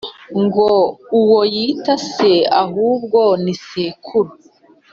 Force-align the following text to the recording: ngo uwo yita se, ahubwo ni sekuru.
ngo 0.43 0.69
uwo 1.19 1.39
yita 1.55 1.95
se, 2.11 2.33
ahubwo 2.63 3.21
ni 3.43 3.53
sekuru. 3.65 4.31